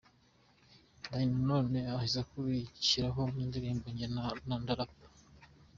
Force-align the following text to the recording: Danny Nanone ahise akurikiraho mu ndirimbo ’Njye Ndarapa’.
Danny 1.09 1.27
Nanone 1.35 1.79
ahise 1.95 2.17
akurikiraho 2.23 3.19
mu 3.31 3.39
ndirimbo 3.47 3.85
’Njye 3.89 4.07
Ndarapa’. 4.63 5.05